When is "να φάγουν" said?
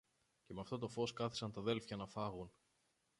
1.95-2.51